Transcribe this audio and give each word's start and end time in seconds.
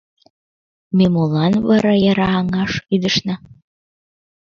Ме 0.97 1.05
молан 1.13 1.53
вара 1.67 1.93
яра 2.11 2.27
аҥаш 2.39 2.73
ӱдышна? 2.93 3.35